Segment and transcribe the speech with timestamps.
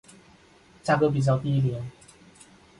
[0.81, 1.91] 价格比较低廉。